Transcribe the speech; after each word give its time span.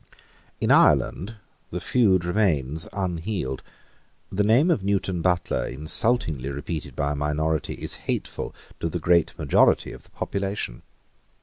In 0.59 0.71
Ireland 0.71 1.35
the 1.69 1.79
feud 1.79 2.25
remains 2.25 2.87
unhealed. 2.91 3.61
The 4.31 4.43
name 4.43 4.71
of 4.71 4.83
Newton 4.83 5.21
Butler, 5.21 5.67
insultingly 5.67 6.49
repeated 6.49 6.95
by 6.95 7.11
a 7.11 7.15
minority, 7.15 7.75
is 7.75 7.93
hateful 8.09 8.55
to 8.79 8.89
the 8.89 8.97
great 8.97 9.37
majority 9.37 9.91
of 9.91 10.01
the 10.01 10.09
population. 10.09 10.81